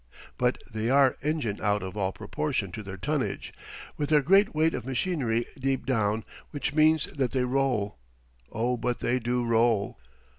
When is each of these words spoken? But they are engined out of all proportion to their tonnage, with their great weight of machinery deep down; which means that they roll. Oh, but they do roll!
But 0.39 0.57
they 0.73 0.89
are 0.89 1.15
engined 1.21 1.61
out 1.61 1.83
of 1.83 1.95
all 1.95 2.11
proportion 2.11 2.71
to 2.71 2.81
their 2.81 2.97
tonnage, 2.97 3.53
with 3.97 4.09
their 4.09 4.23
great 4.23 4.55
weight 4.55 4.73
of 4.73 4.83
machinery 4.83 5.45
deep 5.59 5.85
down; 5.85 6.23
which 6.49 6.73
means 6.73 7.05
that 7.15 7.33
they 7.33 7.43
roll. 7.43 7.99
Oh, 8.51 8.77
but 8.77 8.97
they 8.97 9.19
do 9.19 9.45
roll! 9.45 9.99